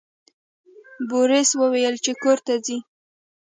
[1.09, 2.77] بوریس وویل چې کور ته ځئ.